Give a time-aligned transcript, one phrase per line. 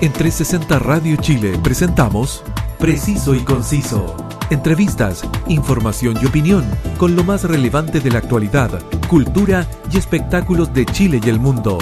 [0.00, 2.42] En 360 Radio Chile presentamos
[2.78, 4.16] Preciso y Conciso.
[4.50, 6.64] Entrevistas, información y opinión
[6.98, 11.78] con lo más relevante de la actualidad, cultura y espectáculos de Chile y el mundo.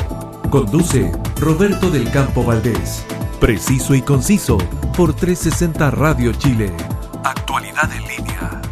[0.51, 3.05] Conduce Roberto del Campo Valdés.
[3.41, 4.59] Preciso y Conciso
[4.97, 6.71] por 360 Radio Chile.
[7.25, 8.63] Actualidad en línea.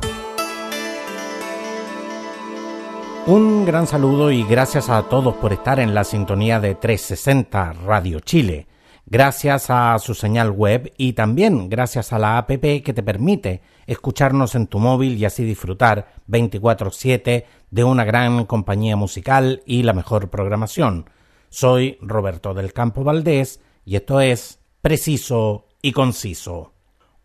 [3.26, 8.20] Un gran saludo y gracias a todos por estar en la sintonía de 360 Radio
[8.20, 8.69] Chile
[9.06, 14.54] gracias a su señal web y también gracias a la APP que te permite escucharnos
[14.54, 20.30] en tu móvil y así disfrutar 24/7 de una gran compañía musical y la mejor
[20.30, 21.10] programación.
[21.48, 26.72] Soy Roberto del Campo Valdés y esto es Preciso y Conciso.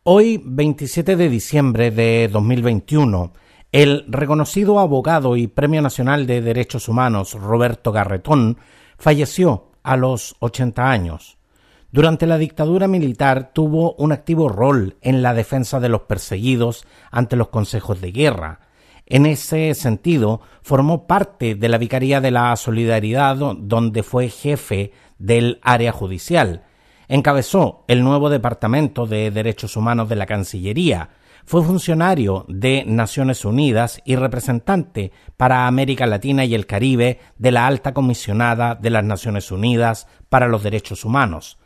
[0.04, 3.34] Hoy, 27 de diciembre de 2021,
[3.72, 8.58] el reconocido abogado y Premio Nacional de Derechos Humanos Roberto Garretón
[8.98, 11.38] falleció a los 80 años.
[11.96, 17.38] Durante la dictadura militar tuvo un activo rol en la defensa de los perseguidos ante
[17.38, 18.60] los consejos de guerra.
[19.06, 25.62] En ese sentido, formó parte de la Vicaría de la Solidaridad, donde fue jefe del
[25.64, 26.66] área judicial.
[27.08, 31.12] Encabezó el nuevo Departamento de Derechos Humanos de la Cancillería.
[31.46, 37.66] Fue funcionario de Naciones Unidas y representante para América Latina y el Caribe de la
[37.66, 41.58] Alta Comisionada de las Naciones Unidas para los Derechos Humanos.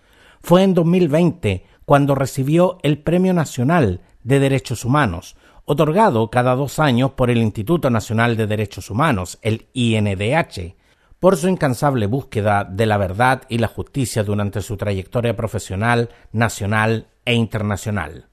[0.42, 7.12] Fue en 2020 cuando recibió el Premio Nacional de Derechos Humanos, otorgado cada dos años
[7.12, 10.76] por el Instituto Nacional de Derechos Humanos, el INDH,
[11.20, 17.08] por su incansable búsqueda de la verdad y la justicia durante su trayectoria profesional, nacional
[17.26, 18.28] e internacional.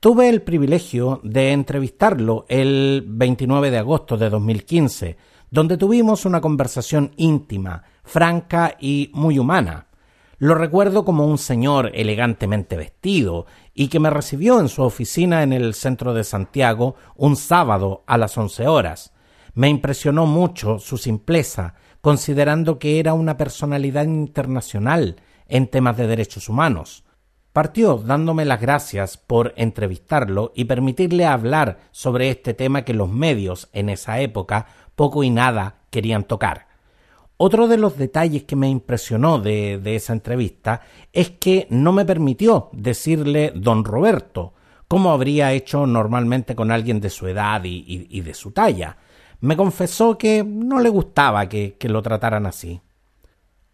[0.00, 5.16] Tuve el privilegio de entrevistarlo el 29 de agosto de 2015,
[5.50, 9.85] donde tuvimos una conversación íntima, franca y muy humana.
[10.38, 15.54] Lo recuerdo como un señor elegantemente vestido y que me recibió en su oficina en
[15.54, 19.14] el centro de Santiago un sábado a las once horas.
[19.54, 25.16] Me impresionó mucho su simpleza, considerando que era una personalidad internacional
[25.48, 27.04] en temas de derechos humanos.
[27.54, 33.70] Partió dándome las gracias por entrevistarlo y permitirle hablar sobre este tema que los medios
[33.72, 36.75] en esa época poco y nada querían tocar.
[37.38, 40.80] Otro de los detalles que me impresionó de, esa entrevista
[41.12, 44.54] es que no me permitió decirle don Roberto,
[44.88, 48.96] como habría hecho normalmente con alguien de su edad y, de su talla.
[49.40, 52.80] Me confesó que no le gustaba que, que lo trataran así.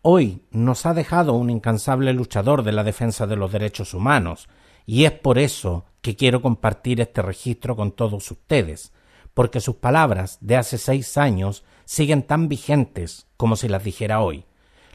[0.00, 4.48] Hoy nos ha dejado un incansable luchador de la defensa de los derechos humanos,
[4.86, 8.92] y es por eso que quiero compartir este registro con todos ustedes,
[9.34, 11.62] porque sus palabras de hace seis años
[11.92, 14.46] siguen tan vigentes como si las dijera hoy.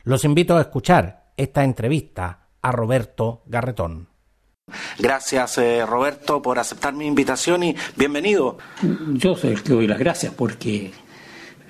[0.03, 4.07] Los invito a escuchar esta entrevista a Roberto Garretón.
[4.97, 8.57] Gracias, eh, Roberto, por aceptar mi invitación y bienvenido.
[9.13, 10.91] Yo soy el que doy las gracias porque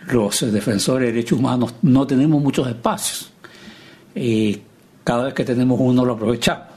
[0.08, 3.34] los defensores de derechos humanos no tenemos muchos espacios.
[4.16, 4.62] Y
[5.04, 6.68] cada vez que tenemos uno lo aprovechamos.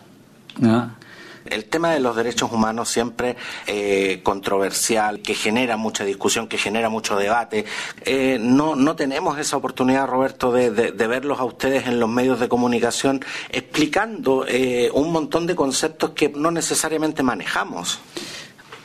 [1.50, 6.88] El tema de los derechos humanos siempre eh, controversial, que genera mucha discusión, que genera
[6.88, 7.65] mucho debate.
[8.05, 12.49] Eh, no, no tenemos esa oportunidad, Roberto, de, verlos a ustedes en los medios de
[12.49, 17.99] comunicación explicando eh, un montón de conceptos que no necesariamente manejamos.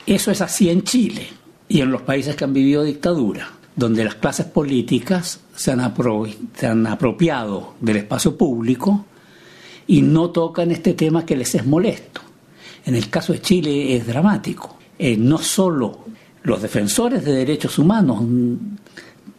[0.06, 1.28] Eso es así en Chile
[1.68, 5.94] y en los países que han vivido dictadura donde las clases políticas se han,
[6.56, 9.06] se han, apropiado del espacio público
[9.88, 12.22] y no tocan este tema que les es molesto.
[12.86, 14.78] En el caso de Chile es dramático.
[14.98, 16.06] Eh, no solo
[16.44, 18.24] los defensores de derechos humanos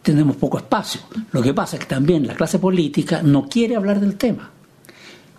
[0.01, 3.99] tenemos poco espacio, lo que pasa es que también la clase política no quiere hablar
[3.99, 4.51] del tema.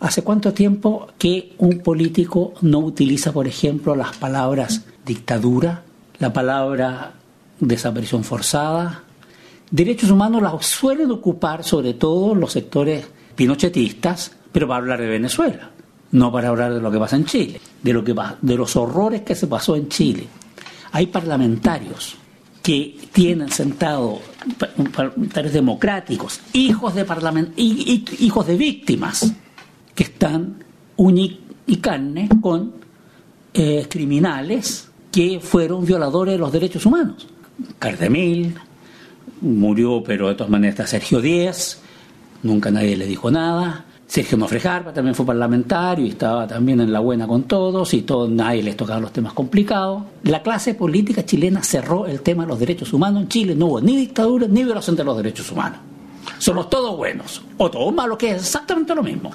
[0.00, 5.82] ¿Hace cuánto tiempo que un político no utiliza, por ejemplo, las palabras dictadura,
[6.18, 7.14] la palabra
[7.60, 9.04] desaparición forzada?
[9.70, 15.70] Derechos humanos las suelen ocupar sobre todo los sectores pinochetistas, pero para hablar de Venezuela
[16.12, 19.22] no para hablar de lo que pasa en Chile, de, lo que de los horrores
[19.22, 20.26] que se pasó en Chile.
[20.92, 22.16] Hay parlamentarios
[22.62, 24.20] que tienen sentado,
[24.94, 29.32] parlamentarios democráticos, hijos de, parlament, hijos de víctimas,
[29.94, 30.64] que están
[31.76, 32.72] carne con
[33.54, 37.26] eh, criminales que fueron violadores de los derechos humanos.
[37.78, 38.54] Cardemil
[39.40, 41.80] murió, pero de todas maneras Sergio Díez,
[42.42, 43.84] nunca nadie le dijo nada.
[44.08, 48.26] Sergio Mofrejarpa también fue parlamentario y estaba también en la buena con todos y todo,
[48.26, 50.02] nadie les tocaba los temas complicados.
[50.22, 53.54] La clase política chilena cerró el tema de los derechos humanos en Chile.
[53.54, 55.80] No hubo ni dictadura ni violación de los derechos humanos.
[56.38, 59.30] somos todos buenos o todos malos, que es exactamente lo mismo.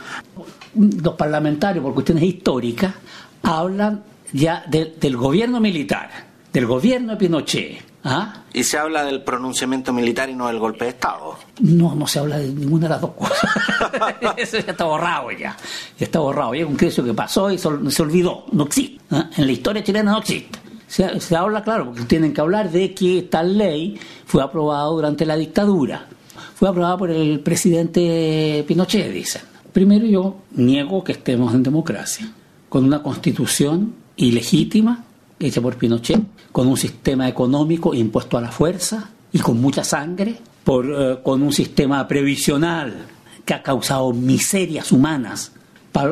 [0.75, 2.95] Los parlamentarios, por cuestiones históricas,
[3.43, 6.09] hablan ya del gobierno militar,
[6.51, 7.92] del gobierno de Pinochet.
[8.03, 8.43] ¿Ah?
[8.53, 11.37] Y se habla del pronunciamiento militar y no del golpe de Estado.
[11.59, 13.49] No, no se habla de ninguna de las dos cosas.
[14.37, 15.55] Eso ya está borrado ya.
[15.97, 16.53] Ya está borrado.
[16.53, 18.45] Ya es un crisis que pasó y se, olvidó.
[18.51, 18.99] No existe.
[19.11, 19.29] ¿ah?
[19.37, 20.59] En la historia chilena no existe.
[20.87, 25.25] Se, se, habla, claro, porque tienen que hablar de que tal ley fue aprobada durante
[25.25, 26.07] la dictadura.
[26.55, 29.41] Fue aprobada por el presidente Pinochet, dicen.
[29.71, 32.31] Primero yo niego que estemos en democracia,
[32.69, 35.03] con una constitución ilegítima
[35.47, 40.37] hecha por Pinochet, con un sistema económico impuesto a la fuerza y con mucha sangre,
[40.63, 43.07] por, eh, con un sistema previsional
[43.45, 45.51] que ha causado miserias humanas,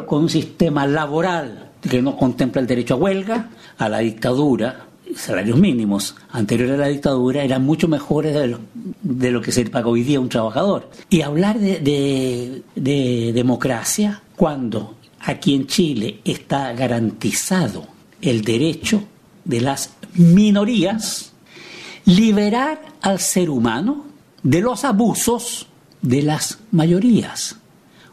[0.06, 4.86] con un sistema laboral que no contempla el derecho a huelga, a la dictadura,
[5.16, 8.34] salarios mínimos anteriores a la dictadura eran mucho mejores
[9.02, 10.90] de lo, que se paga hoy día un trabajador.
[11.10, 12.64] Y hablar de
[13.34, 17.88] democracia cuando aquí en Chile está garantizado
[18.22, 19.04] el derecho
[19.46, 21.34] de las minorías,
[22.06, 24.06] liberar al ser humano
[24.44, 25.68] de los abusos
[26.02, 27.58] de las mayorías.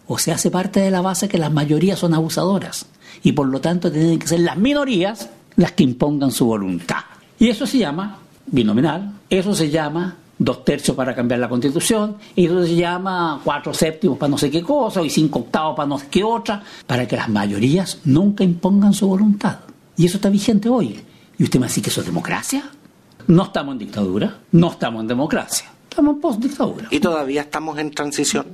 [0.06, 2.86] O sea, hace parte de la base que las mayorías son abusadoras
[3.22, 7.04] y por lo tanto tienen que ser las minorías las que impongan su voluntad.
[7.38, 12.46] Y eso se llama binominal, eso se llama dos tercios para cambiar la constitución, y
[12.46, 15.98] eso se llama cuatro séptimos para no sé qué cosa, y cinco octavos para no
[15.98, 19.58] sé qué otra, para que las mayorías nunca impongan su voluntad.
[19.96, 21.00] Y eso está vigente hoy.
[21.38, 22.70] ¿Y usted me dice que eso es democracia?
[23.28, 26.88] No estamos en dictadura, no estamos en democracia, estamos en post-dictadura.
[26.90, 28.46] ¿Y todavía estamos en transición?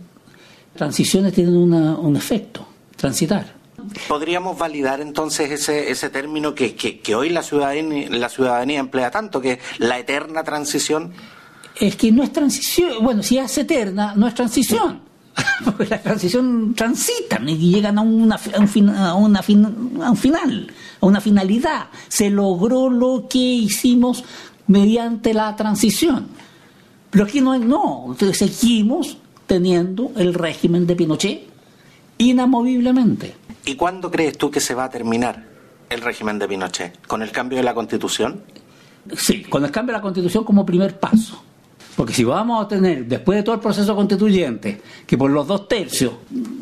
[0.76, 2.66] Transiciones tienen un efecto,
[2.96, 3.54] transitar.
[4.08, 9.40] ¿Podríamos validar entonces ese, ese término que, que, hoy la ciudadanía, la ciudadanía emplea tanto,
[9.40, 11.12] que es la eterna transición?
[11.76, 15.00] Es que no es transición, bueno, si es eterna, no es transición.
[15.64, 19.40] Porque la transición transitan y llegan a, una, a, un, a, una
[20.06, 20.70] a un final
[21.06, 21.86] una finalidad.
[22.08, 24.25] Se logró lo que hicimos
[24.66, 26.28] mediante la transición.
[27.10, 31.42] Pero aquí no, no, seguimos teniendo el régimen de Pinochet
[32.19, 33.34] inamoviblemente.
[33.64, 35.44] ¿Y cuándo crees tú que se va a terminar
[35.90, 37.06] el régimen de Pinochet?
[37.06, 38.42] ¿Con el cambio de la constitución?
[39.16, 41.42] Sí, con el cambio de la constitución como primer paso.
[41.96, 45.69] Porque si vamos a tener, después de todo el proceso constituyente, que por los dos
[45.69, 46.12] tercios,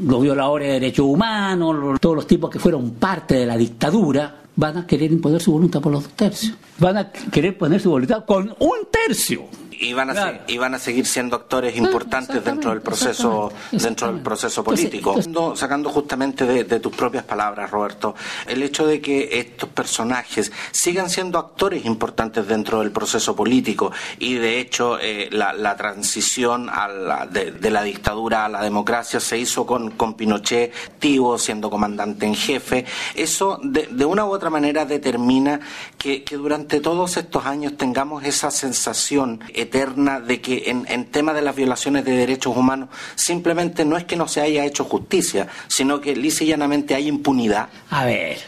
[0.04, 4.78] los violadores de derechos humanos, todos los tipos que fueron parte de la dictadura, van
[4.78, 6.54] a querer imponer su voluntad por los dos tercios.
[6.78, 9.44] Van a querer poner su voluntad con un tercio
[9.82, 14.22] y van a, y van a seguir siendo actores importantes dentro del proceso dentro del
[14.22, 15.16] proceso político.
[15.56, 18.14] Sacando justamente de, tus propias palabras, Roberto,
[18.46, 24.34] el hecho de que estos personajes sigan siendo actores importantes dentro del proceso político y
[24.34, 29.92] de hecho eh, la, transición a de, la dictadura a la democracia se hizo con,
[29.92, 32.84] con Pinochet activo, siendo comandante en jefe,
[33.14, 35.60] eso de, de una u otra manera determina
[35.98, 41.32] que, que durante todos estos años tengamos esa sensación eterna de que en, en tema
[41.32, 45.48] de las violaciones de derechos humanos simplemente no es que no se haya hecho justicia,
[45.66, 47.68] sino que lisa llanamente hay impunidad?
[47.90, 48.38] A ver,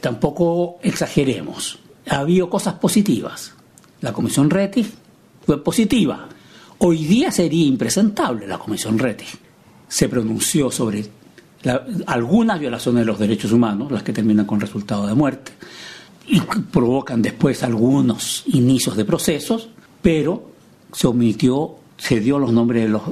[0.00, 1.78] tampoco exageremos.
[2.08, 3.54] Ha habido cosas positivas.
[4.00, 4.86] La Comisión Reti
[5.44, 6.26] fue positiva.
[6.78, 9.26] Hoy día sería impresentable la Comisión Reti.
[9.88, 11.04] Se pronunció sobre
[12.06, 15.52] algunas violaciones de los derechos humanos, las que terminan con resultado de muerte,
[16.26, 19.68] y provocan después algunos inicios de procesos,
[20.02, 20.50] pero
[20.92, 23.02] se omitió, se dio los nombres de, los,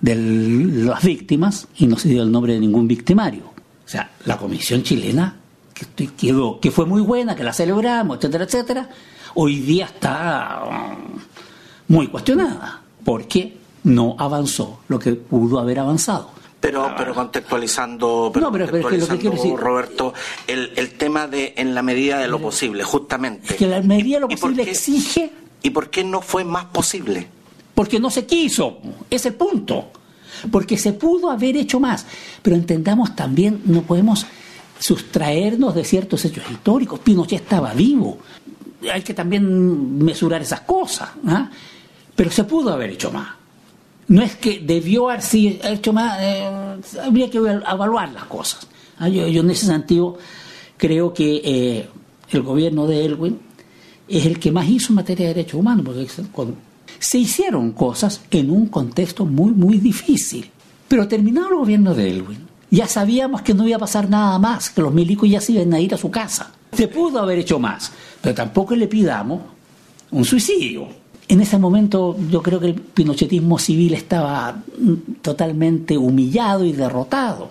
[0.00, 3.44] de las víctimas y no se dio el nombre de ningún victimario.
[3.84, 5.36] O sea, la comisión chilena,
[5.96, 8.90] que, quedó, que fue muy buena, que la celebramos, etcétera, etcétera,
[9.34, 11.18] hoy día está um,
[11.88, 16.30] muy cuestionada, porque no avanzó lo que pudo haber avanzado.
[16.60, 20.12] Pero, pero contextualizando, pero contextualizando Roberto,
[20.46, 23.56] el, el tema de en la medida de lo posible, justamente.
[23.56, 27.28] que la medida de lo posible exige ¿Y por qué no fue más posible?
[27.74, 29.90] Porque no se quiso, es el punto.
[30.50, 32.06] Porque se pudo haber hecho más.
[32.42, 34.26] Pero entendamos también, no podemos
[34.78, 37.00] sustraernos de ciertos hechos históricos.
[37.00, 38.18] Pinochet estaba vivo.
[38.90, 41.10] Hay que también mesurar esas cosas.
[41.26, 41.50] ¿ah?
[42.16, 43.28] Pero se pudo haber hecho más.
[44.08, 45.22] No es que debió haber
[45.62, 48.66] hecho más, eh, habría que evaluar las cosas.
[48.98, 49.08] ¿ah?
[49.08, 50.18] Yo, en ese sentido
[50.76, 51.88] creo que eh,
[52.30, 53.38] el gobierno de Elwin
[54.10, 55.94] es el que más hizo en materia de derechos humanos,
[56.98, 60.50] se hicieron cosas en un contexto muy, muy difícil.
[60.88, 62.38] Pero terminado el gobierno de Elwin,
[62.70, 65.72] ya sabíamos que no iba a pasar nada más, que los milicos ya se iban
[65.72, 66.52] a ir a su casa.
[66.72, 69.42] Se pudo haber hecho más, pero tampoco le pidamos
[70.10, 70.88] un suicidio.
[71.28, 77.50] En ese momento yo creo que el pinochetismo civil estaba mm, totalmente humillado y derrotado.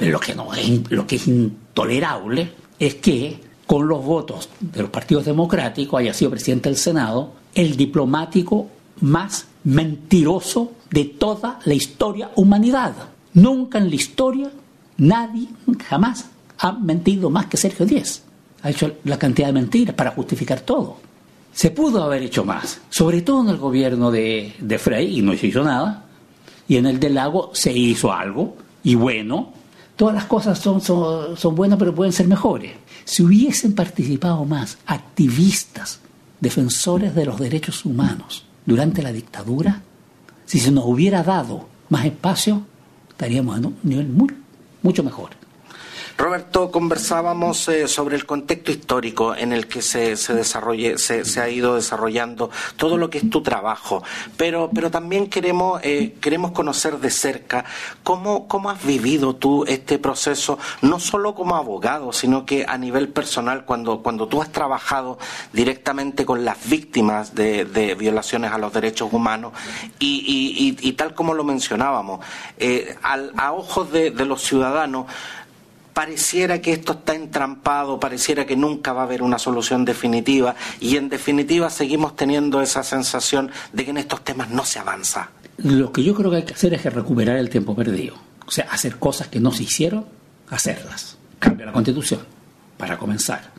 [0.00, 4.90] Lo que, no es, lo que es intolerable es que con los votos de los
[4.90, 8.66] partidos democráticos haya sido presidente del Senado el diplomático
[9.02, 12.94] más mentiroso de toda la historia humanidad.
[13.34, 14.50] Nunca en la historia
[14.96, 15.48] nadie
[15.86, 18.22] jamás ha mentido más que Sergio Díez.
[18.62, 20.96] Ha hecho la cantidad de mentiras para justificar todo.
[21.52, 25.36] Se pudo haber hecho más, sobre todo en el gobierno de, de Frey, y no
[25.36, 26.06] se hizo nada,
[26.66, 29.52] y en el del lago se hizo algo, y bueno,
[29.94, 32.72] todas las cosas son, son, son buenas, pero pueden ser mejores.
[33.08, 36.00] Si hubiesen participado más activistas,
[36.40, 39.80] defensores de los derechos humanos durante la dictadura,
[40.44, 42.66] si se nos hubiera dado más espacio,
[43.08, 44.14] estaríamos en un nivel
[44.82, 45.30] mucho mejor.
[46.18, 51.48] Roberto, conversábamos eh, sobre el contexto histórico en el que se, se, desarrolle, se, ha
[51.48, 54.02] ido desarrollando todo lo que es tu trabajo,
[54.36, 57.64] pero, pero también queremos, eh, queremos conocer de cerca
[58.02, 63.10] cómo, cómo has vivido tú este proceso, no solo como abogado, sino que a nivel
[63.10, 65.20] personal, cuando, cuando tú has trabajado
[65.52, 69.52] directamente con las víctimas de, de violaciones a los derechos humanos.
[70.00, 72.26] Y, y, y, y tal como lo mencionábamos,
[72.58, 75.06] eh, al, a ojos de los ciudadanos,
[75.98, 80.96] pareciera que esto está entrampado, pareciera que nunca va a haber una solución definitiva y
[80.96, 85.30] en definitiva seguimos teniendo esa sensación de que en estos temas no se avanza.
[85.56, 88.14] Lo que yo creo que hay que hacer es recuperar el tiempo perdido,
[88.46, 90.06] o sea, hacer cosas que no se hicieron,
[90.50, 91.18] hacerlas.
[91.40, 92.20] Cambia la constitución,
[92.76, 93.50] para comenzar.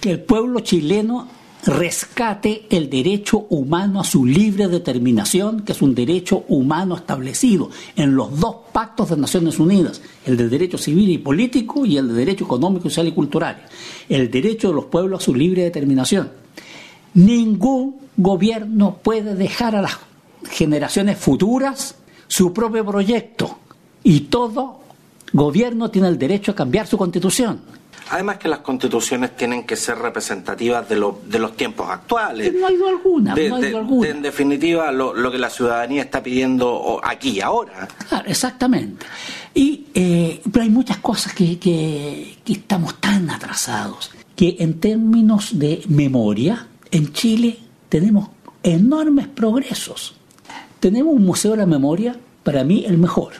[0.00, 1.26] Que el pueblo chileno
[1.66, 8.14] rescate el derecho humano a su libre determinación, que es un derecho humano establecido en
[8.14, 12.14] los dos pactos de Naciones Unidas, el de derecho civil y político y el de
[12.14, 13.66] derecho económico, social y cultural,
[14.08, 16.30] el derecho de los pueblos a su libre determinación.
[17.14, 19.98] Ningún gobierno puede dejar a las
[20.50, 21.96] generaciones futuras
[22.28, 23.58] su propio proyecto
[24.02, 24.80] y todo
[25.32, 27.60] gobierno tiene el derecho a cambiar su constitución.
[28.10, 32.52] Además que las constituciones tienen que ser representativas de, lo, de los tiempos actuales.
[32.52, 33.34] No hay duda alguna.
[33.34, 34.08] De, no de, alguna.
[34.08, 37.86] en definitiva, lo, lo, que la ciudadanía está pidiendo aquí y ahora.
[38.08, 39.06] Claro, exactamente.
[39.54, 45.58] Y, eh, pero hay muchas cosas que, que, que estamos tan atrasados que en términos
[45.58, 48.30] de memoria, en Chile tenemos
[48.62, 50.14] enormes progresos.
[50.80, 53.34] Tenemos un museo de la memoria, para mí el mejor.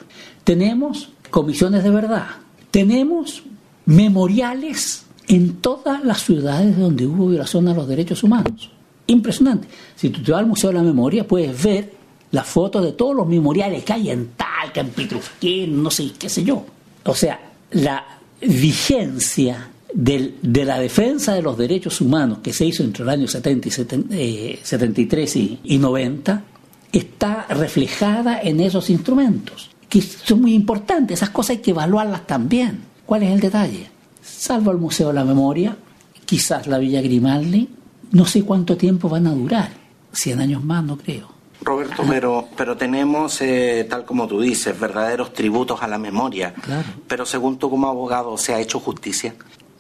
[0.45, 2.27] Tenemos comisiones de verdad.
[2.71, 3.43] Tenemos
[3.91, 8.71] memoriales en todas las ciudades donde hubo violación a los derechos humanos.
[9.09, 9.67] Impresionante.
[9.97, 11.93] Si tú te vas al Museo de la Memoria, puedes ver
[12.31, 16.29] las fotos de todos los memoriales que hay en Talca, en Pitrufquén, no sé qué
[16.29, 16.65] sé yo.
[17.05, 17.41] O sea,
[17.73, 18.05] la
[18.41, 23.27] vigencia del, de la defensa de los derechos humanos que se hizo entre el año
[23.27, 26.45] 70 y 70, eh, 73 y, y 90
[26.93, 31.19] está reflejada en esos instrumentos, que son muy importantes.
[31.19, 32.90] Esas cosas hay que evaluarlas también.
[33.11, 33.91] ¿Cuál es el detalle?
[34.23, 35.77] Salvo el Museo de la Memoria,
[36.25, 37.69] quizás la Villa Grimaldi,
[38.13, 39.69] no sé cuánto tiempo van a durar.
[40.13, 41.29] 100 años más, no creo.
[41.61, 46.55] Roberto, pero, pero tenemos, eh, tal como tú dices, verdaderos tributos a la memoria.
[46.55, 46.87] Claro.
[47.09, 49.35] Pero según tú como abogado, ¿se ha hecho justicia?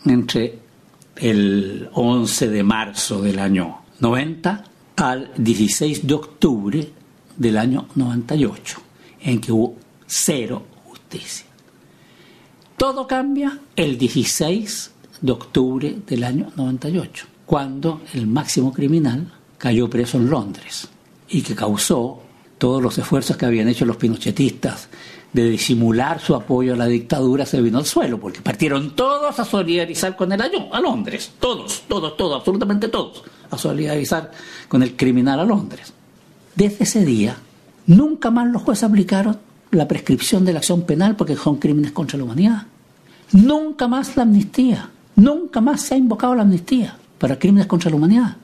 [0.05, 0.59] Entre
[1.15, 4.65] el 11 de marzo del año 90
[4.97, 6.93] al 16 de octubre
[7.37, 8.81] del año 98,
[9.21, 11.47] en que hubo cero justicia.
[12.81, 20.17] Todo cambia el 16 de octubre del año 98, cuando el máximo criminal cayó preso
[20.17, 20.89] en Londres
[21.29, 22.23] y que causó
[22.57, 24.89] todos los esfuerzos que habían hecho los pinochetistas
[25.31, 29.45] de disimular su apoyo a la dictadura se vino al suelo, porque partieron todos a
[29.45, 34.31] solidarizar con el año a Londres, todos, todos, todos, absolutamente todos, a solidarizar
[34.69, 35.93] con el criminal a Londres.
[36.55, 37.37] Desde ese día,
[37.87, 42.19] nunca más los jueces aplicaron la prescripción de la acción penal porque son crímenes contra
[42.19, 42.67] la humanidad.
[43.33, 47.97] Nunca más la amnistía, nunca más se ha invocado la amnistía para crímenes contra la
[47.97, 48.37] humanidad.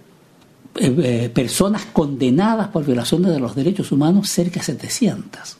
[0.76, 5.56] Eh, eh, personas condenadas por violaciones de los derechos humanos, cerca de 700.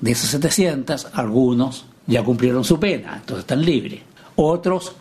[0.00, 4.00] De esas 700, algunos ya cumplieron su pena, entonces están libres.
[4.36, 4.92] Otros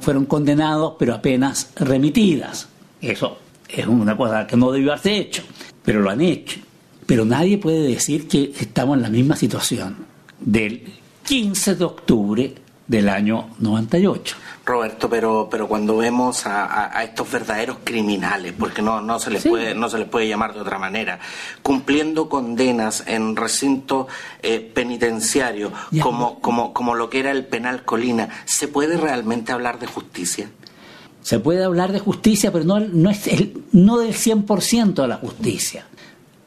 [0.00, 2.68] fueron condenados, pero apenas remitidas.
[3.00, 3.38] Eso
[3.68, 5.42] es una cosa que no debió haberse hecho,
[5.84, 6.60] pero lo han hecho.
[7.12, 10.06] Pero nadie puede decir que estamos en la misma situación
[10.40, 10.94] del
[11.26, 12.54] 15 de octubre
[12.86, 14.34] del año 98.
[14.64, 19.30] Roberto, pero pero cuando vemos a, a, a estos verdaderos criminales, porque no no se
[19.30, 19.50] les sí.
[19.50, 21.20] puede no se les puede llamar de otra manera,
[21.60, 24.08] cumpliendo condenas en recinto
[24.42, 29.78] eh, penitenciario como como como lo que era el penal Colina, ¿se puede realmente hablar
[29.78, 30.48] de justicia?
[31.20, 35.16] Se puede hablar de justicia, pero no no es el no del 100% de la
[35.16, 35.84] justicia,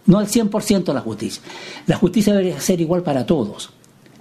[0.05, 1.41] no del 100% de la justicia.
[1.87, 3.71] La justicia debería ser igual para todos.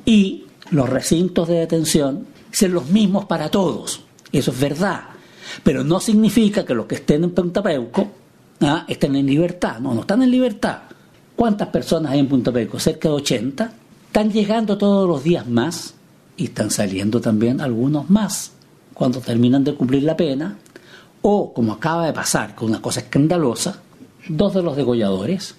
[0.05, 4.03] Y los recintos de detención ser los mismos para todos.
[4.33, 5.03] Eso es verdad.
[5.63, 8.09] Pero no significa que los que estén en Punta Peuco
[8.61, 8.85] ¿ah?
[8.89, 9.79] estén en libertad.
[9.81, 10.83] No, no están en libertad.
[11.37, 12.79] ¿Cuántas personas hay en Punta Peuco?
[12.79, 13.73] Cerca de 80.
[14.07, 15.95] Están llegando todos los días más
[16.37, 18.53] y están saliendo también algunos más
[18.95, 20.59] cuando terminan de cumplir la pena.
[21.23, 23.81] O, como acaba de pasar, con una cosa escandalosa,
[24.29, 25.57] dos de los degolladores,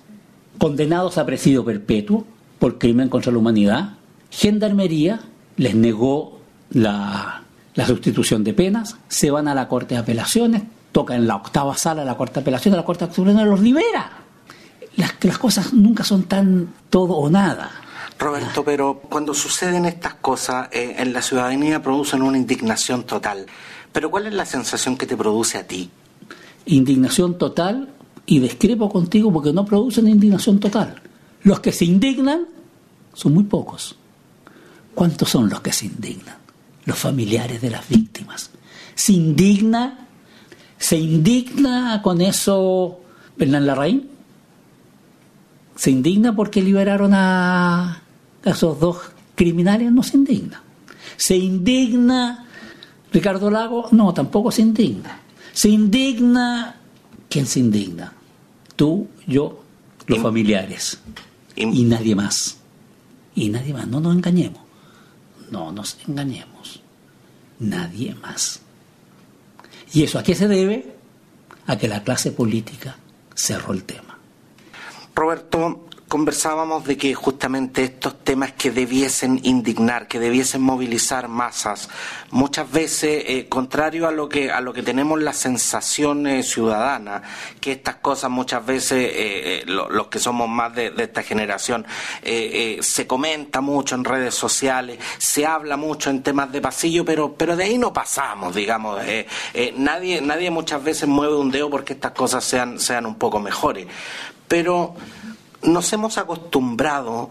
[0.57, 2.25] condenados a presidio perpetuo
[2.59, 3.93] por crimen contra la humanidad,
[4.29, 5.21] Gendarmería
[5.57, 6.39] les negó
[6.71, 7.43] la,
[7.85, 12.01] sustitución de penas, se van a la Corte de Apelaciones, tocan en la octava sala
[12.01, 14.11] de la Corte de Apelaciones, la Corte de Apelaciones los libera.
[14.97, 17.71] Las, las cosas nunca son tan todo o nada.
[18.17, 23.45] Roberto, pero cuando suceden estas cosas eh, en la ciudadanía producen una indignación total.
[23.91, 25.89] Pero ¿cuál es la sensación que te produce a ti?
[26.65, 27.89] Indignación total
[28.25, 31.01] y discrepo contigo porque no producen indignación total.
[31.43, 32.45] Los que se indignan
[33.13, 33.95] son muy pocos.
[34.93, 36.37] ¿Cuántos son los que se indignan?
[36.85, 38.49] Los familiares de las víctimas.
[38.95, 40.07] ¿Se indigna?
[40.77, 42.99] ¿Se indigna con eso
[43.37, 44.09] Bernal Larraín?
[45.75, 48.01] ¿Se indigna porque liberaron a
[48.43, 48.97] esos dos
[49.35, 49.91] criminales?
[49.91, 50.63] No se indigna.
[51.17, 52.45] ¿Se indigna
[53.11, 53.87] Ricardo Lago?
[53.91, 55.19] No, tampoco se indigna.
[55.53, 56.75] ¿Se indigna?
[57.35, 58.13] ¿Quién se indigna?
[58.77, 59.61] Tú, yo,
[60.07, 61.01] los familiares.
[61.57, 62.59] Y nadie más.
[63.35, 63.85] Y nadie más.
[63.87, 64.61] No nos engañemos.
[65.51, 66.81] No nos engañemos.
[67.59, 68.61] Nadie más.
[69.91, 70.95] ¿Y eso a qué se debe?
[71.67, 72.95] A que la clase política
[73.35, 74.17] cerró el tema.
[75.13, 81.89] Roberto, conversábamos de que justamente estos temas que debiesen indignar, que debiesen movilizar masas,
[82.31, 87.21] muchas veces, eh, contrario a lo que a lo que tenemos la sensación eh, ciudadana,
[87.59, 91.85] que estas cosas muchas veces eh, los que somos más de, esta generación
[92.23, 97.57] se comenta mucho en redes sociales, se habla mucho en temas de pasillo, pero pero
[97.57, 99.01] de ahí no pasamos, digamos,
[99.75, 103.85] nadie nadie muchas veces mueve un dedo porque estas cosas sean sean un poco mejores,
[104.47, 104.95] pero
[105.65, 107.29] nos hemos acostumbrado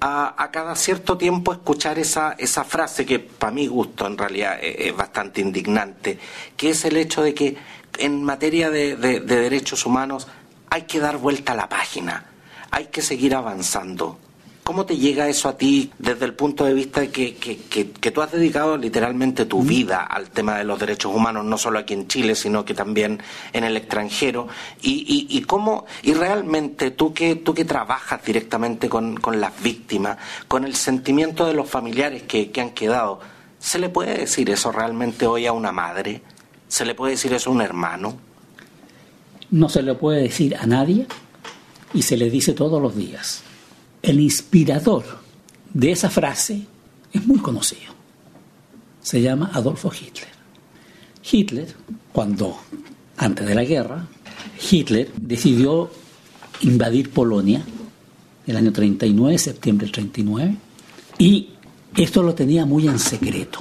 [0.00, 4.94] a, cada cierto tiempo escuchar esa, esa frase que para mi gusto en realidad es,
[4.94, 6.18] bastante indignante,
[6.56, 7.56] que es el hecho de que
[7.98, 10.28] en materia de derechos humanos
[10.70, 12.26] hay que dar vuelta a la página,
[12.70, 14.18] hay que seguir avanzando.
[14.66, 18.20] ¿Cómo te llega eso a ti desde el punto de vista de que, que, tú
[18.20, 22.08] has dedicado literalmente tu vida al tema de los derechos humanos, no solo aquí en
[22.08, 24.48] Chile, sino que también en el extranjero?
[24.82, 30.18] ¿Y, y, cómo, y realmente tú que, tú que trabajas directamente con, con las víctimas,
[30.48, 33.20] con el sentimiento de los familiares que, que han quedado,
[33.60, 36.22] ¿se le puede decir eso realmente hoy a una madre?
[36.66, 38.18] ¿Se le puede decir eso a un hermano?
[39.48, 41.06] No se le puede decir a nadie
[41.94, 43.44] y se le dice todos los días
[44.06, 45.04] el inspirador
[45.74, 46.62] de esa frase
[47.12, 47.92] es muy conocido.
[49.02, 50.28] Se llama Adolfo Hitler.
[51.28, 51.74] Hitler,
[52.12, 52.56] cuando,
[53.16, 54.06] antes de la guerra,
[54.70, 55.90] Hitler decidió
[56.60, 57.64] invadir Polonia
[58.46, 60.56] el año 39, septiembre del 39,
[61.18, 61.48] y
[61.96, 63.58] esto lo tenía muy en secreto.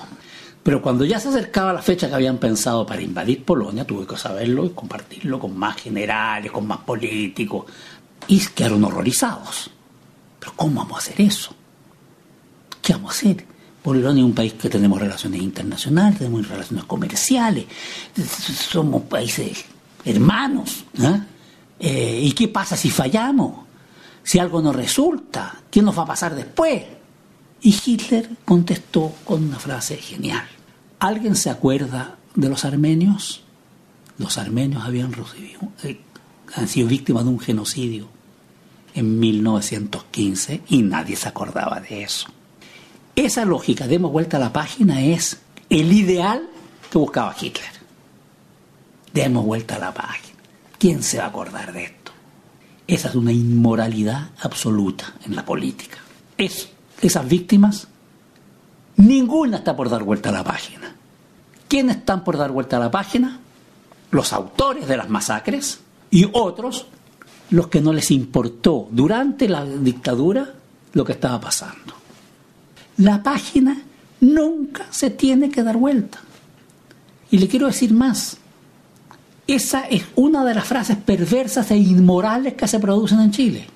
[0.61, 4.15] Pero cuando ya se acercaba la fecha que habían pensado para invadir Polonia, tuve que
[4.15, 7.65] saberlo y compartirlo con más generales, con más políticos,
[8.27, 9.71] y quedaron horrorizados.
[10.55, 11.53] ¿Cómo vamos a hacer eso?
[12.81, 13.45] ¿Qué vamos a hacer?
[13.81, 17.65] Polonia es un país que tenemos relaciones internacionales, tenemos relaciones comerciales,
[18.71, 19.65] somos países
[20.03, 20.85] hermanos.
[20.99, 21.21] ¿eh?
[21.79, 23.65] Eh, ¿Y qué pasa si fallamos?
[24.23, 26.83] Si algo no resulta, ¿qué nos va a pasar después?
[27.61, 30.47] Y Hitler contestó con una frase genial.
[30.97, 33.43] ¿Alguien se acuerda de los armenios?
[34.17, 36.01] Los armenios habían recibido, eh,
[36.55, 38.14] han sido víctimas de un genocidio
[38.95, 42.27] en 1915 y nadie se acordaba de eso.
[43.15, 46.49] Esa lógica, demos vuelta a la página, es el ideal
[46.89, 47.69] que buscaba Hitler.
[49.13, 50.39] Demos vuelta a la página.
[50.79, 52.11] ¿Quién se va a acordar de esto?
[52.87, 55.97] Esa es una inmoralidad absoluta en la política.
[56.37, 56.69] Es,
[57.01, 57.87] esas víctimas,
[58.97, 60.95] ninguna está por dar vuelta a la página.
[61.67, 63.39] ¿Quiénes están por dar vuelta a la página?
[64.11, 65.79] Los autores de las masacres
[66.11, 66.87] y otros
[67.49, 70.53] los que no les importó durante la dictadura
[70.93, 71.93] lo que estaba pasando.
[72.97, 73.77] La página
[74.21, 76.19] nunca se tiene que dar vuelta.
[77.29, 78.37] Y le quiero decir más.
[79.47, 83.67] Esa es una de las frases perversas e inmorales que se producen en Chile.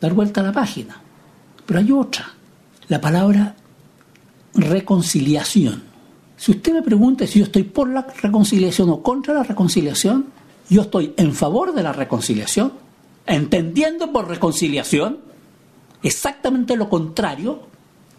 [0.00, 1.00] Dar vuelta a la página.
[1.66, 2.32] Pero hay otra.
[2.88, 3.54] La palabra
[4.54, 5.82] reconciliación.
[6.36, 10.26] Si usted me pregunta si yo estoy por la reconciliación o contra la reconciliación,
[10.68, 12.72] Yo estoy en favor de la reconciliación,
[13.26, 15.18] entendiendo por reconciliación
[16.02, 17.60] exactamente lo contrario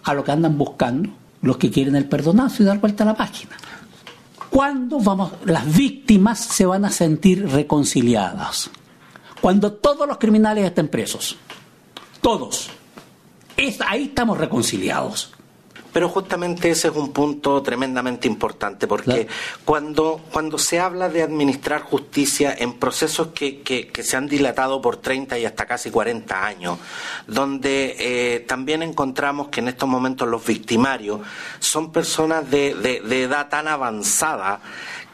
[0.03, 1.09] a lo que andan buscando
[1.41, 3.55] los que quieren el perdonazo y dar vuelta a la página.
[4.49, 8.69] ¿Cuándo vamos, las víctimas se van a sentir reconciliadas?
[9.39, 11.37] Cuando todos los criminales estén presos.
[12.19, 12.69] Todos.
[13.87, 15.31] Ahí estamos reconciliados.
[15.91, 19.27] Pero justamente ese es un punto tremendamente importante, porque
[19.65, 24.97] cuando, cuando se habla de administrar justicia en procesos que, que, se han dilatado por
[24.97, 26.79] 30 y hasta casi 40 años,
[27.27, 31.21] donde eh, también encontramos que en estos momentos los victimarios
[31.59, 34.61] son personas de, de, edad tan avanzada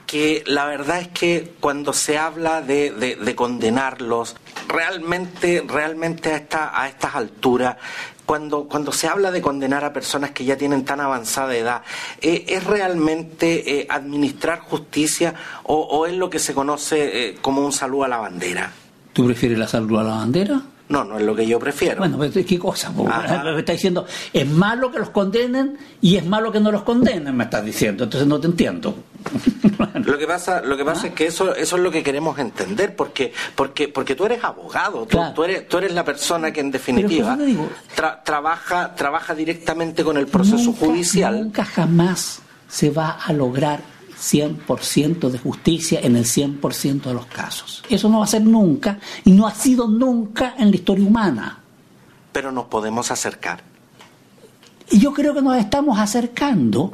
[0.05, 4.35] que la verdad es que cuando se habla de, de, condenarlos,
[4.67, 7.77] realmente, realmente a, esta, a estas alturas
[8.25, 11.81] cuando, cuando se habla de condenar a personas que ya tienen tan avanzada edad,
[12.21, 15.33] eh, ¿es realmente eh, administrar justicia
[15.63, 18.71] o, es lo que se conoce eh, como un saludo a la bandera?
[19.13, 20.61] ¿Tú prefieres la salud a la bandera?
[20.87, 21.97] No, no es lo que yo prefiero.
[21.97, 22.91] Bueno, ¿qué cosa?
[22.91, 27.35] Me está diciendo, es malo que los condenen y es malo que no los condenen,
[27.35, 28.03] me estás diciendo.
[28.03, 28.95] Entonces no te entiendo.
[30.05, 32.95] lo que pasa, lo que pasa es que eso, eso es lo que queremos entender,
[32.95, 37.37] porque, porque, porque tú eres abogado, tú, eres, tú eres la persona que en definitiva
[38.23, 41.39] trabaja, trabaja directamente con el proceso judicial.
[41.41, 43.81] Nunca jamás se va a lograr
[44.19, 47.83] 100% de justicia en el 100% de los casos.
[47.89, 51.59] Eso no va a ser nunca y no ha sido nunca en la historia humana.
[52.31, 53.63] Pero nos podemos acercar.
[54.89, 56.93] Y yo creo que nos estamos acercando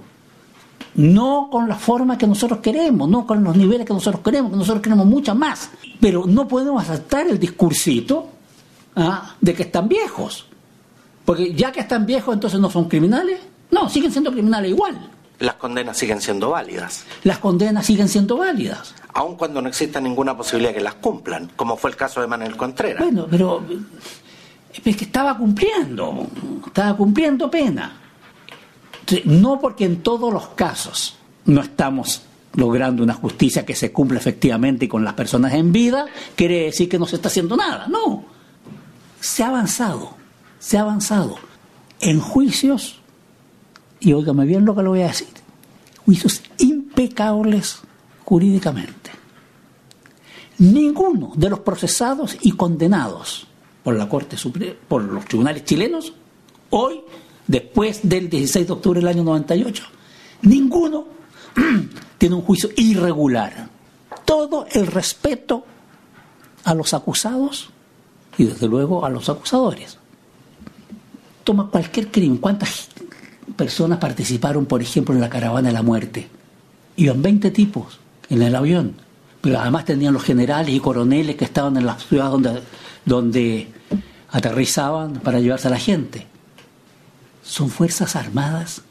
[0.95, 4.57] no con la forma que nosotros queremos, no con los niveles que nosotros queremos, que
[4.57, 5.71] nosotros queremos muchas más.
[5.99, 8.29] Pero no podemos aceptar el discursito
[8.95, 9.35] ¿ah?
[9.39, 10.47] de que están viejos.
[11.25, 13.39] Porque ya que están viejos, entonces no son criminales.
[13.69, 15.09] No, siguen siendo criminales igual
[15.41, 17.03] las condenas siguen siendo válidas.
[17.23, 18.93] Las condenas siguen siendo válidas.
[19.13, 22.55] Aun cuando no exista ninguna posibilidad que las cumplan, como fue el caso de Manuel
[22.55, 23.03] Contreras.
[23.03, 23.63] Bueno, pero
[24.71, 26.27] es que estaba cumpliendo,
[26.65, 28.00] estaba cumpliendo pena.
[29.25, 34.89] No porque en todos los casos no estamos logrando una justicia que se cumpla efectivamente
[34.89, 37.87] con las personas en vida, quiere decir que no se está haciendo nada.
[37.87, 38.25] No,
[39.19, 40.15] se ha avanzado,
[40.59, 41.35] se ha avanzado.
[41.99, 43.01] En juicios
[44.01, 45.27] y óigame bien lo que le voy a decir,
[46.05, 47.79] juicios impecables
[48.25, 49.11] jurídicamente.
[50.57, 53.47] Ninguno de los procesados y condenados
[53.83, 56.13] por la Corte Suprema, por los tribunales chilenos,
[56.71, 57.01] hoy,
[57.47, 59.83] después del 16 de octubre del año 98,
[60.43, 61.05] ninguno
[62.17, 63.69] tiene un juicio irregular.
[64.25, 65.65] Todo el respeto
[66.63, 67.69] a los acusados
[68.37, 69.97] y desde luego a los acusadores.
[71.43, 72.89] Toma cualquier crimen, cuántas
[73.55, 76.27] personas participaron, por ejemplo, en la caravana de la muerte.
[76.95, 77.99] Iban 20 tipos
[78.29, 78.95] en el avión,
[79.41, 82.61] pero además tenían los generales y coroneles que estaban en las ciudades donde,
[83.05, 83.67] donde
[84.29, 86.27] aterrizaban para llevarse a la gente.
[87.43, 88.81] Son fuerzas armadas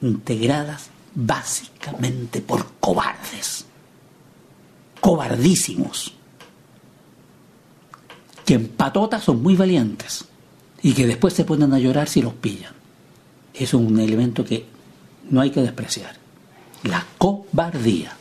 [0.00, 3.66] integradas básicamente por cobardes,
[5.00, 6.14] cobardísimos,
[8.44, 10.24] que en patota son muy valientes
[10.82, 12.74] y que después se ponen a llorar si los pillan
[13.54, 14.66] es un elemento que
[15.30, 16.16] no hay que despreciar.
[16.82, 18.12] La cobardía.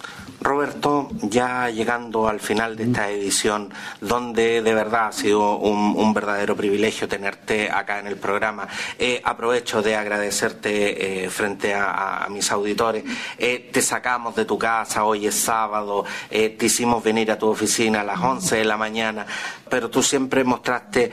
[0.43, 6.56] Roberto, ya llegando al final de esta edición, donde de verdad ha sido un, verdadero
[6.56, 8.67] privilegio tenerte acá en el programa,
[8.99, 13.06] eh, aprovecho de agradecerte eh, frente a, mis auditores.
[13.38, 18.01] Eh, te sacamos de tu casa, hoy es sábado, te hicimos venir a tu oficina
[18.01, 19.25] a las 11 de la mañana,
[19.69, 21.12] pero tú siempre mostraste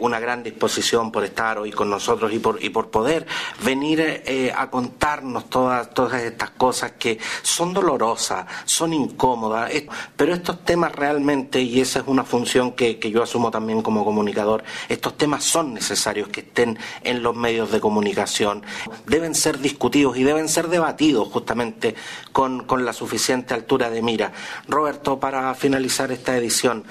[0.00, 3.26] una gran disposición por estar hoy con nosotros y por, y por poder
[3.64, 9.70] venir a contarnos todas, todas estas cosas que son dolorosas son incómodas,
[10.16, 14.64] pero estos temas realmente, y esa es una función que, yo asumo también como comunicador,
[14.88, 18.62] estos temas son necesarios que estén en los medios de comunicación,
[19.06, 21.94] deben ser discutidos y deben ser debatidos justamente
[22.32, 24.32] con, con la suficiente altura de mira.
[24.68, 26.84] Roberto, para finalizar esta edición,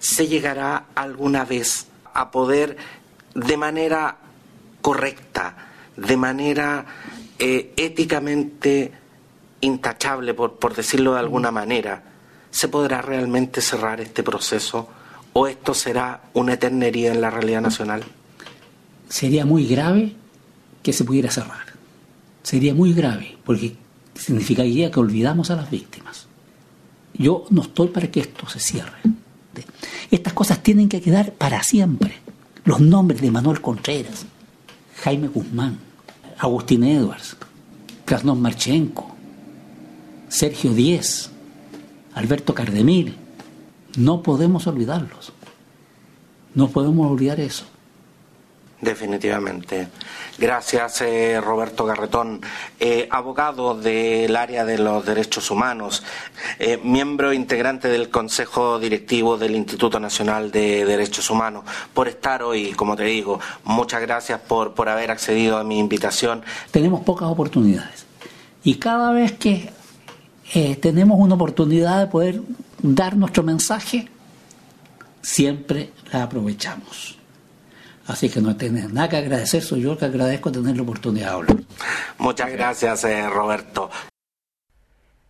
[0.00, 2.76] ¿se llegará alguna vez a poder
[3.34, 4.16] de manera
[4.80, 6.84] correcta, de manera
[7.38, 8.92] eh, éticamente
[9.60, 12.02] intachable, por, por decirlo de alguna manera,
[12.50, 14.88] ¿se podrá realmente cerrar este proceso
[15.32, 18.04] o esto será una eternería en la realidad nacional?
[19.08, 20.14] Sería muy grave
[20.82, 21.66] que se pudiera cerrar.
[22.42, 23.76] Sería muy grave, porque
[24.14, 26.26] significaría que olvidamos a las víctimas.
[27.14, 28.98] Yo no estoy para que esto se cierre.
[30.10, 32.14] Estas cosas tienen que quedar para siempre.
[32.64, 34.26] Los nombres de Manuel Contreras,
[35.02, 35.78] Jaime Guzmán,
[36.38, 37.36] Agustín Edwards,
[38.04, 39.09] Krasnov Marchenko,
[40.30, 41.28] Sergio Díez,
[42.14, 43.16] Alberto Cardemil,
[43.96, 45.32] No podemos olvidarlos.
[46.54, 47.64] No podemos olvidar eso.
[48.80, 49.88] Definitivamente.
[50.38, 52.40] Gracias, eh, Roberto Garretón,
[52.78, 56.04] eh, abogado del área de los derechos humanos,
[56.60, 62.70] eh, miembro integrante del Consejo Directivo del Instituto Nacional de Derechos Humanos, por estar hoy,
[62.72, 63.40] como te digo.
[63.64, 66.42] Muchas gracias por, por haber accedido a mi invitación.
[66.70, 68.06] Tenemos pocas oportunidades
[68.62, 69.79] y cada vez que
[70.80, 72.42] tenemos una oportunidad de poder
[72.82, 74.08] dar nuestro mensaje,
[75.22, 77.18] siempre la aprovechamos.
[78.06, 81.26] Así que no tienes nada que agradecer, soy yo el que agradezco tener la oportunidad
[81.26, 81.56] de hablar.
[82.18, 83.88] Muchas gracias, eh, Roberto.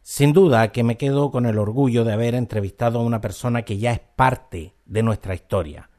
[0.01, 3.79] Sin duda que me quedo con el orgullo de haber entrevistado a una persona que
[3.79, 5.91] ya es parte de nuestra historia.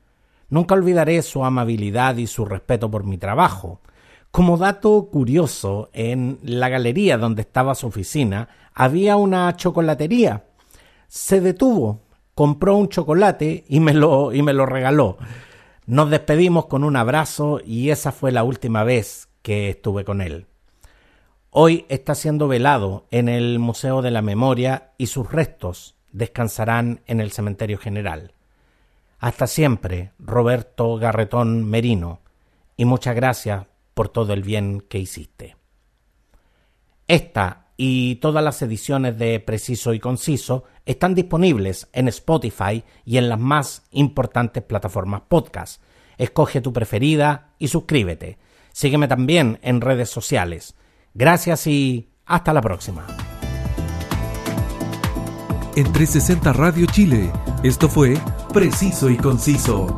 [0.50, 3.80] Nunca olvidaré su amabilidad y su respeto por mi trabajo.
[4.32, 10.46] Como dato curioso, en la galería donde estaba su oficina había una chocolatería.
[11.10, 12.00] Se detuvo,
[12.34, 15.18] compró un chocolate y me lo, y me lo regaló.
[15.86, 20.48] Nos despedimos con un abrazo y esa fue la última vez que estuve con él.
[21.50, 27.20] Hoy está siendo velado en el Museo de la Memoria y sus restos descansarán en
[27.20, 28.34] el Cementerio General.
[29.20, 32.22] Hasta siempre, Roberto Garretón Merino,
[32.78, 35.56] y muchas gracias por todo el bien que hiciste.
[37.08, 43.28] Esta y todas las ediciones de Preciso y Conciso están disponibles en Spotify y en
[43.28, 45.82] las más importantes plataformas podcast.
[46.18, 48.38] Escoge tu preferida y suscríbete.
[48.72, 50.76] Sígueme también en redes sociales.
[51.14, 53.06] Gracias y hasta la próxima.
[55.76, 57.32] En 360 Radio Chile,
[57.64, 58.18] esto fue
[58.54, 59.98] Preciso y Conciso.